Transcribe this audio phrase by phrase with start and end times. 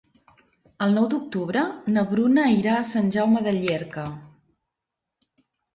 [0.85, 1.65] El nou d'octubre
[1.97, 4.09] na Bruna irà a Sant Jaume de Llierca.